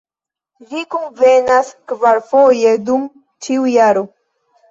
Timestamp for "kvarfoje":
1.91-2.73